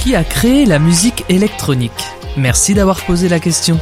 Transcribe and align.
Qui 0.00 0.14
a 0.16 0.24
créé 0.24 0.64
la 0.64 0.78
musique 0.78 1.26
électronique 1.28 1.92
Merci 2.38 2.72
d'avoir 2.72 3.04
posé 3.04 3.28
la 3.28 3.38
question. 3.38 3.78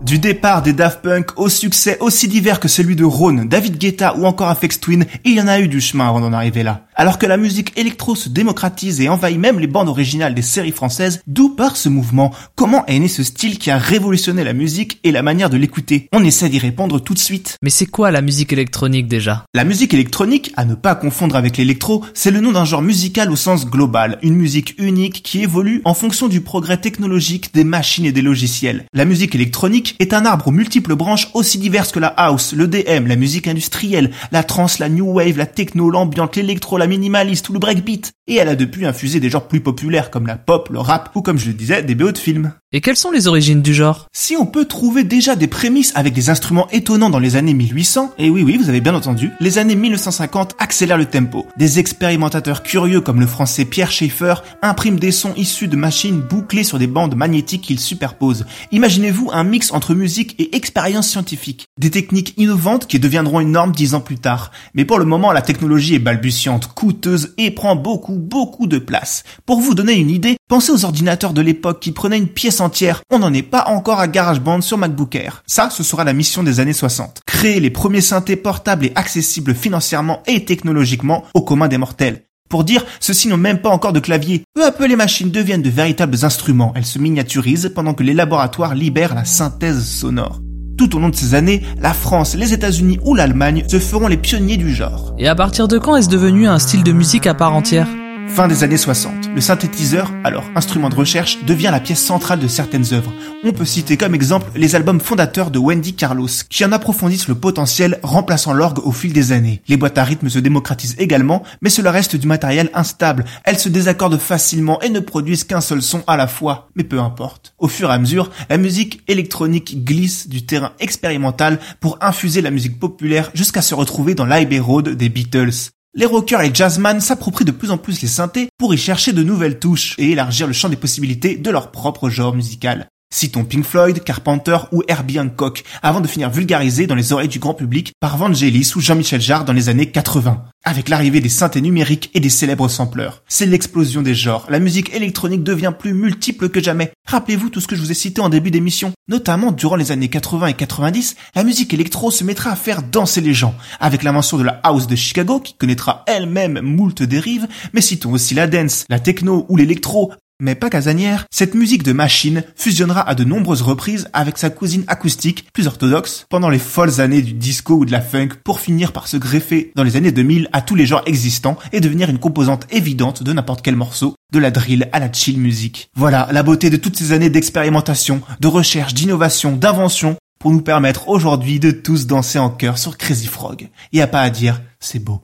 Du 0.00 0.18
départ 0.18 0.62
des 0.62 0.72
Daft 0.72 1.02
Punk 1.02 1.38
au 1.38 1.50
succès 1.50 1.98
aussi 2.00 2.26
divers 2.26 2.58
que 2.58 2.66
celui 2.66 2.96
de 2.96 3.04
Rhône, 3.04 3.46
David 3.46 3.76
Guetta 3.76 4.16
ou 4.16 4.24
encore 4.24 4.48
Afex 4.48 4.80
Twin, 4.80 5.04
il 5.26 5.34
y 5.34 5.42
en 5.42 5.46
a 5.46 5.60
eu 5.60 5.68
du 5.68 5.82
chemin 5.82 6.08
avant 6.08 6.20
d'en 6.20 6.32
arriver 6.32 6.62
là. 6.62 6.85
Alors 6.98 7.18
que 7.18 7.26
la 7.26 7.36
musique 7.36 7.78
électro 7.78 8.14
se 8.14 8.30
démocratise 8.30 9.02
et 9.02 9.10
envahit 9.10 9.38
même 9.38 9.60
les 9.60 9.66
bandes 9.66 9.90
originales 9.90 10.34
des 10.34 10.40
séries 10.40 10.72
françaises, 10.72 11.20
d'où 11.26 11.50
part 11.50 11.76
ce 11.76 11.90
mouvement? 11.90 12.32
Comment 12.54 12.86
est 12.86 12.98
né 12.98 13.06
ce 13.06 13.22
style 13.22 13.58
qui 13.58 13.70
a 13.70 13.76
révolutionné 13.76 14.44
la 14.44 14.54
musique 14.54 14.98
et 15.04 15.12
la 15.12 15.20
manière 15.20 15.50
de 15.50 15.58
l'écouter? 15.58 16.08
On 16.14 16.24
essaie 16.24 16.48
d'y 16.48 16.58
répondre 16.58 16.98
tout 16.98 17.12
de 17.12 17.18
suite. 17.18 17.58
Mais 17.60 17.68
c'est 17.68 17.84
quoi 17.84 18.10
la 18.10 18.22
musique 18.22 18.54
électronique 18.54 19.08
déjà? 19.08 19.44
La 19.52 19.64
musique 19.64 19.92
électronique, 19.92 20.54
à 20.56 20.64
ne 20.64 20.74
pas 20.74 20.94
confondre 20.94 21.36
avec 21.36 21.58
l'électro, 21.58 22.02
c'est 22.14 22.30
le 22.30 22.40
nom 22.40 22.52
d'un 22.52 22.64
genre 22.64 22.80
musical 22.80 23.30
au 23.30 23.36
sens 23.36 23.66
global, 23.66 24.18
une 24.22 24.34
musique 24.34 24.74
unique 24.78 25.22
qui 25.22 25.42
évolue 25.42 25.82
en 25.84 25.92
fonction 25.92 26.28
du 26.28 26.40
progrès 26.40 26.78
technologique 26.78 27.52
des 27.52 27.64
machines 27.64 28.06
et 28.06 28.12
des 28.12 28.22
logiciels. 28.22 28.86
La 28.94 29.04
musique 29.04 29.34
électronique 29.34 29.96
est 29.98 30.14
un 30.14 30.24
arbre 30.24 30.48
aux 30.48 30.52
multiples 30.52 30.94
branches 30.94 31.28
aussi 31.34 31.58
diverses 31.58 31.92
que 31.92 32.00
la 32.00 32.14
house, 32.16 32.54
le 32.54 32.66
DM, 32.66 33.06
la 33.06 33.16
musique 33.16 33.48
industrielle, 33.48 34.12
la 34.32 34.42
trance, 34.42 34.78
la 34.78 34.88
new 34.88 35.12
wave, 35.12 35.36
la 35.36 35.44
techno, 35.44 35.90
l'ambiante, 35.90 36.36
l'électro, 36.36 36.78
la 36.78 36.85
minimaliste 36.86 37.48
ou 37.48 37.52
le 37.52 37.58
breakbeat. 37.58 38.12
Et 38.26 38.36
elle 38.36 38.48
a 38.48 38.56
depuis 38.56 38.86
infusé 38.86 39.20
des 39.20 39.30
genres 39.30 39.48
plus 39.48 39.60
populaires 39.60 40.10
comme 40.10 40.26
la 40.26 40.36
pop, 40.36 40.68
le 40.70 40.78
rap 40.78 41.10
ou 41.14 41.22
comme 41.22 41.38
je 41.38 41.46
le 41.46 41.54
disais, 41.54 41.82
des 41.82 41.94
BO 41.94 42.12
de 42.12 42.18
films. 42.18 42.52
Et 42.76 42.82
quelles 42.82 42.98
sont 42.98 43.10
les 43.10 43.26
origines 43.26 43.62
du 43.62 43.72
genre? 43.72 44.06
Si 44.12 44.36
on 44.36 44.44
peut 44.44 44.66
trouver 44.66 45.02
déjà 45.02 45.34
des 45.34 45.46
prémices 45.46 45.92
avec 45.94 46.12
des 46.12 46.28
instruments 46.28 46.68
étonnants 46.72 47.08
dans 47.08 47.18
les 47.18 47.36
années 47.36 47.54
1800, 47.54 48.12
et 48.18 48.28
oui 48.28 48.42
oui, 48.42 48.58
vous 48.58 48.68
avez 48.68 48.82
bien 48.82 48.94
entendu, 48.94 49.30
les 49.40 49.56
années 49.56 49.74
1950 49.74 50.56
accélèrent 50.58 50.98
le 50.98 51.06
tempo. 51.06 51.46
Des 51.56 51.78
expérimentateurs 51.78 52.62
curieux 52.62 53.00
comme 53.00 53.18
le 53.18 53.26
français 53.26 53.64
Pierre 53.64 53.90
Schaeffer 53.90 54.34
impriment 54.60 54.98
des 54.98 55.10
sons 55.10 55.32
issus 55.38 55.68
de 55.68 55.76
machines 55.76 56.20
bouclées 56.20 56.64
sur 56.64 56.78
des 56.78 56.86
bandes 56.86 57.14
magnétiques 57.14 57.62
qu'ils 57.62 57.80
superposent. 57.80 58.44
Imaginez-vous 58.72 59.30
un 59.32 59.44
mix 59.44 59.72
entre 59.72 59.94
musique 59.94 60.38
et 60.38 60.54
expérience 60.54 61.08
scientifique. 61.08 61.68
Des 61.80 61.90
techniques 61.90 62.34
innovantes 62.36 62.86
qui 62.86 62.98
deviendront 62.98 63.40
une 63.40 63.52
norme 63.52 63.72
dix 63.72 63.94
ans 63.94 64.00
plus 64.00 64.18
tard. 64.18 64.50
Mais 64.74 64.84
pour 64.84 64.98
le 64.98 65.06
moment, 65.06 65.32
la 65.32 65.40
technologie 65.40 65.94
est 65.94 65.98
balbutiante, 65.98 66.66
coûteuse 66.74 67.32
et 67.38 67.50
prend 67.52 67.74
beaucoup, 67.74 68.16
beaucoup 68.16 68.66
de 68.66 68.76
place. 68.76 69.24
Pour 69.46 69.60
vous 69.60 69.74
donner 69.74 69.94
une 69.94 70.10
idée, 70.10 70.36
pensez 70.46 70.72
aux 70.72 70.84
ordinateurs 70.84 71.32
de 71.32 71.40
l'époque 71.40 71.80
qui 71.80 71.92
prenaient 71.92 72.18
une 72.18 72.28
pièce 72.28 72.60
On 73.10 73.18
n'en 73.18 73.32
est 73.32 73.42
pas 73.42 73.66
encore 73.68 74.00
à 74.00 74.08
GarageBand 74.08 74.60
sur 74.60 74.78
MacBook 74.78 75.14
Air. 75.14 75.42
Ça, 75.46 75.70
ce 75.70 75.82
sera 75.82 76.04
la 76.04 76.12
mission 76.12 76.42
des 76.42 76.60
années 76.60 76.72
60. 76.72 77.20
Créer 77.26 77.60
les 77.60 77.70
premiers 77.70 78.00
synthés 78.00 78.36
portables 78.36 78.86
et 78.86 78.92
accessibles 78.94 79.54
financièrement 79.54 80.22
et 80.26 80.44
technologiquement 80.44 81.24
au 81.34 81.42
commun 81.42 81.68
des 81.68 81.78
mortels. 81.78 82.22
Pour 82.48 82.64
dire, 82.64 82.84
ceux-ci 83.00 83.28
n'ont 83.28 83.36
même 83.36 83.60
pas 83.60 83.70
encore 83.70 83.92
de 83.92 84.00
clavier. 84.00 84.44
Peu 84.54 84.64
à 84.64 84.70
peu, 84.70 84.86
les 84.86 84.96
machines 84.96 85.30
deviennent 85.30 85.62
de 85.62 85.70
véritables 85.70 86.24
instruments. 86.24 86.72
Elles 86.76 86.86
se 86.86 86.98
miniaturisent 86.98 87.72
pendant 87.74 87.94
que 87.94 88.04
les 88.04 88.14
laboratoires 88.14 88.74
libèrent 88.74 89.14
la 89.14 89.24
synthèse 89.24 89.84
sonore. 89.84 90.40
Tout 90.78 90.94
au 90.94 91.00
long 91.00 91.08
de 91.08 91.16
ces 91.16 91.34
années, 91.34 91.62
la 91.80 91.94
France, 91.94 92.34
les 92.34 92.52
États-Unis 92.52 93.00
ou 93.04 93.14
l'Allemagne 93.14 93.64
se 93.66 93.78
feront 93.78 94.08
les 94.08 94.18
pionniers 94.18 94.58
du 94.58 94.74
genre. 94.74 95.14
Et 95.18 95.26
à 95.26 95.34
partir 95.34 95.68
de 95.68 95.78
quand 95.78 95.96
est-ce 95.96 96.08
devenu 96.08 96.46
un 96.46 96.58
style 96.58 96.84
de 96.84 96.92
musique 96.92 97.26
à 97.26 97.34
part 97.34 97.54
entière? 97.54 97.88
Fin 98.28 98.48
des 98.48 98.64
années 98.64 98.76
60, 98.76 99.30
le 99.34 99.40
synthétiseur, 99.40 100.12
alors 100.22 100.44
instrument 100.54 100.90
de 100.90 100.94
recherche, 100.94 101.44
devient 101.44 101.70
la 101.70 101.80
pièce 101.80 102.02
centrale 102.02 102.38
de 102.38 102.48
certaines 102.48 102.92
œuvres. 102.92 103.12
On 103.44 103.52
peut 103.52 103.64
citer 103.64 103.96
comme 103.96 104.14
exemple 104.14 104.50
les 104.54 104.74
albums 104.74 105.00
fondateurs 105.00 105.50
de 105.50 105.58
Wendy 105.58 105.94
Carlos, 105.94 106.28
qui 106.50 106.64
en 106.64 106.72
approfondissent 106.72 107.28
le 107.28 107.34
potentiel, 107.34 107.98
remplaçant 108.02 108.52
l'orgue 108.52 108.84
au 108.84 108.92
fil 108.92 109.12
des 109.12 109.32
années. 109.32 109.62
Les 109.68 109.76
boîtes 109.76 109.96
à 109.96 110.04
rythme 110.04 110.28
se 110.28 110.38
démocratisent 110.38 110.96
également, 110.98 111.44
mais 111.62 111.70
cela 111.70 111.90
reste 111.90 112.16
du 112.16 112.26
matériel 112.26 112.70
instable. 112.74 113.24
Elles 113.44 113.58
se 113.58 113.70
désaccordent 113.70 114.18
facilement 114.18 114.82
et 114.82 114.90
ne 114.90 115.00
produisent 115.00 115.44
qu'un 115.44 115.62
seul 115.62 115.80
son 115.80 116.02
à 116.06 116.16
la 116.16 116.26
fois. 116.26 116.68
Mais 116.74 116.84
peu 116.84 117.00
importe. 117.00 117.54
Au 117.58 117.68
fur 117.68 117.90
et 117.90 117.94
à 117.94 117.98
mesure, 117.98 118.30
la 118.50 118.58
musique 118.58 119.02
électronique 119.08 119.84
glisse 119.84 120.28
du 120.28 120.44
terrain 120.44 120.72
expérimental 120.78 121.58
pour 121.80 121.98
infuser 122.00 122.42
la 122.42 122.50
musique 122.50 122.78
populaire 122.78 123.30
jusqu'à 123.34 123.62
se 123.62 123.74
retrouver 123.74 124.14
dans 124.14 124.26
l'Abbey 124.26 124.58
Road 124.58 124.90
des 124.90 125.08
Beatles. 125.08 125.70
Les 125.98 126.04
rockers 126.04 126.42
et 126.42 126.50
jazzman 126.52 127.00
s'approprient 127.00 127.46
de 127.46 127.52
plus 127.52 127.70
en 127.70 127.78
plus 127.78 128.02
les 128.02 128.08
synthés 128.08 128.50
pour 128.58 128.74
y 128.74 128.76
chercher 128.76 129.14
de 129.14 129.22
nouvelles 129.22 129.58
touches 129.58 129.94
et 129.96 130.10
élargir 130.10 130.46
le 130.46 130.52
champ 130.52 130.68
des 130.68 130.76
possibilités 130.76 131.36
de 131.36 131.50
leur 131.50 131.70
propre 131.70 132.10
genre 132.10 132.34
musical. 132.34 132.90
Citons 133.16 133.44
Pink 133.44 133.64
Floyd, 133.64 134.04
Carpenter 134.04 134.58
ou 134.72 134.82
Herbie 134.88 135.18
Hancock, 135.18 135.64
avant 135.82 136.02
de 136.02 136.06
finir 136.06 136.28
vulgarisé 136.28 136.86
dans 136.86 136.94
les 136.94 137.14
oreilles 137.14 137.28
du 137.28 137.38
grand 137.38 137.54
public 137.54 137.94
par 137.98 138.18
Vangelis 138.18 138.72
ou 138.76 138.80
Jean-Michel 138.82 139.22
Jarre 139.22 139.46
dans 139.46 139.54
les 139.54 139.70
années 139.70 139.90
80. 139.90 140.44
Avec 140.64 140.90
l'arrivée 140.90 141.22
des 141.22 141.30
synthés 141.30 141.62
numériques 141.62 142.10
et 142.12 142.20
des 142.20 142.28
célèbres 142.28 142.68
sampleurs. 142.68 143.22
C'est 143.26 143.46
l'explosion 143.46 144.02
des 144.02 144.14
genres. 144.14 144.44
La 144.50 144.58
musique 144.58 144.94
électronique 144.94 145.42
devient 145.42 145.72
plus 145.78 145.94
multiple 145.94 146.50
que 146.50 146.62
jamais. 146.62 146.92
Rappelez-vous 147.06 147.48
tout 147.48 147.62
ce 147.62 147.66
que 147.66 147.74
je 147.74 147.80
vous 147.80 147.90
ai 147.90 147.94
cité 147.94 148.20
en 148.20 148.28
début 148.28 148.50
d'émission. 148.50 148.92
Notamment 149.08 149.50
durant 149.50 149.76
les 149.76 149.92
années 149.92 150.08
80 150.08 150.48
et 150.48 150.54
90, 150.54 151.16
la 151.34 151.44
musique 151.44 151.72
électro 151.72 152.10
se 152.10 152.22
mettra 152.22 152.50
à 152.50 152.56
faire 152.56 152.82
danser 152.82 153.22
les 153.22 153.32
gens. 153.32 153.54
Avec 153.80 154.02
l'invention 154.02 154.36
de 154.36 154.42
la 154.42 154.60
house 154.62 154.88
de 154.88 154.96
Chicago, 154.96 155.40
qui 155.40 155.54
connaîtra 155.54 156.04
elle-même 156.06 156.60
moult 156.60 157.02
dérives, 157.02 157.48
mais 157.72 157.80
citons 157.80 158.12
aussi 158.12 158.34
la 158.34 158.46
dance, 158.46 158.84
la 158.90 158.98
techno 158.98 159.46
ou 159.48 159.56
l'électro, 159.56 160.12
mais 160.40 160.54
pas 160.54 160.70
casanière, 160.70 161.26
cette 161.30 161.54
musique 161.54 161.82
de 161.82 161.92
machine 161.92 162.44
fusionnera 162.56 163.00
à 163.00 163.14
de 163.14 163.24
nombreuses 163.24 163.62
reprises 163.62 164.08
avec 164.12 164.38
sa 164.38 164.50
cousine 164.50 164.84
acoustique, 164.86 165.46
plus 165.52 165.66
orthodoxe, 165.66 166.26
pendant 166.28 166.50
les 166.50 166.58
folles 166.58 167.00
années 167.00 167.22
du 167.22 167.32
disco 167.32 167.74
ou 167.74 167.84
de 167.84 167.92
la 167.92 168.00
funk 168.00 168.30
pour 168.44 168.60
finir 168.60 168.92
par 168.92 169.08
se 169.08 169.16
greffer 169.16 169.72
dans 169.74 169.82
les 169.82 169.96
années 169.96 170.12
2000 170.12 170.48
à 170.52 170.60
tous 170.60 170.74
les 170.74 170.86
genres 170.86 171.02
existants 171.06 171.56
et 171.72 171.80
devenir 171.80 172.10
une 172.10 172.18
composante 172.18 172.66
évidente 172.70 173.22
de 173.22 173.32
n'importe 173.32 173.62
quel 173.62 173.76
morceau, 173.76 174.14
de 174.32 174.38
la 174.38 174.50
drill 174.50 174.88
à 174.92 174.98
la 174.98 175.12
chill 175.12 175.38
music. 175.38 175.90
Voilà 175.94 176.28
la 176.32 176.42
beauté 176.42 176.70
de 176.70 176.76
toutes 176.76 176.96
ces 176.96 177.12
années 177.12 177.30
d'expérimentation, 177.30 178.20
de 178.40 178.48
recherche, 178.48 178.94
d'innovation, 178.94 179.56
d'invention 179.56 180.16
pour 180.38 180.50
nous 180.50 180.60
permettre 180.60 181.08
aujourd'hui 181.08 181.60
de 181.60 181.70
tous 181.70 182.06
danser 182.06 182.38
en 182.38 182.50
chœur 182.50 182.78
sur 182.78 182.98
Crazy 182.98 183.26
Frog. 183.26 183.68
Y 183.92 184.00
a 184.00 184.06
pas 184.06 184.20
à 184.20 184.30
dire, 184.30 184.60
c'est 184.80 185.02
beau. 185.02 185.22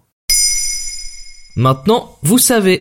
Maintenant, 1.54 2.16
vous 2.22 2.38
savez. 2.38 2.80